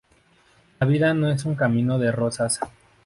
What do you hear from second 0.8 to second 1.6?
vida no es un